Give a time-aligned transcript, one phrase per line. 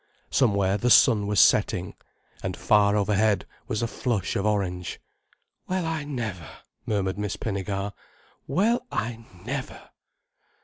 [0.31, 1.93] Somewhere the sun was setting,
[2.41, 4.99] and far overhead was a flush of orange.
[5.67, 6.49] "Well I never!"
[6.87, 7.93] murmured Miss Pinnegar.
[8.47, 9.91] "Well I never!"